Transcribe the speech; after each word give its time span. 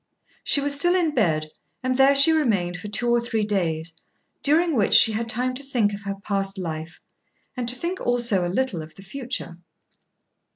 She 0.43 0.61
was 0.61 0.73
still 0.73 0.95
in 0.95 1.13
bed, 1.13 1.51
and 1.83 1.95
there 1.95 2.15
she 2.15 2.31
remained 2.31 2.75
for 2.75 2.87
two 2.87 3.07
or 3.13 3.19
three 3.21 3.45
days, 3.45 3.93
during 4.41 4.75
which 4.75 4.95
she 4.95 5.11
had 5.11 5.29
time 5.29 5.53
to 5.53 5.63
think 5.63 5.93
of 5.93 6.01
her 6.05 6.15
past 6.15 6.57
life, 6.57 6.99
and 7.55 7.69
to 7.69 7.75
think 7.75 8.01
also 8.01 8.43
a 8.43 8.49
little 8.49 8.81
of 8.81 8.95
the 8.95 9.03
future. 9.03 9.59